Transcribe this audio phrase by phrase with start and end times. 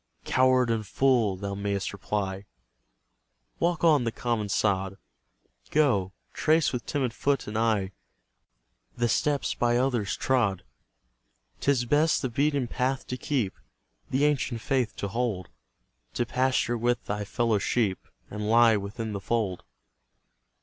[0.25, 2.45] "Coward and fool!" thou mayst reply,
[3.59, 4.97] Walk on the common sod;
[5.69, 7.91] Go, trace with timid foot and eye
[8.97, 10.63] The steps by others trod.
[11.59, 13.53] 'Tis best the beaten path to keep,
[14.09, 15.49] The ancient faith to hold;
[16.15, 19.63] To pasture with thy fellow sheep, And lie within the fold.